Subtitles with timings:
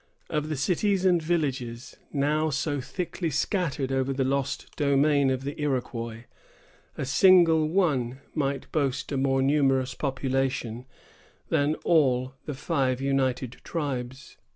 [0.31, 5.61] Of the cities and villages now so thickly scattered over the lost domain of the
[5.61, 6.23] Iroquois,
[6.97, 10.87] a single one might boast a more numerous population
[11.49, 14.37] than all the five united tribes.